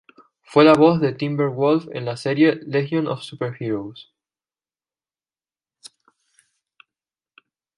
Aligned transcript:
Fue 0.41 0.63
la 0.65 0.73
voz 0.73 0.99
de 0.99 1.13
Timber 1.13 1.49
Wolf 1.49 1.85
en 1.93 2.05
la 2.05 2.17
serie 2.17 2.59
"Legion 2.65 3.05
of 3.05 3.21
Super 3.21 3.55
Heroes". 3.59 4.09